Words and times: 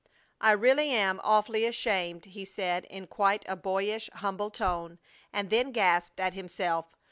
"I 0.39 0.53
really 0.53 0.89
am 0.89 1.21
awfully 1.23 1.63
ashamed," 1.67 2.25
he 2.25 2.43
said, 2.43 2.85
in 2.85 3.05
quite 3.05 3.45
a 3.47 3.55
boyish, 3.55 4.09
humble 4.15 4.49
tone, 4.49 4.97
and 5.31 5.51
then 5.51 5.71
gasped 5.71 6.19
at 6.19 6.33
himself. 6.33 6.95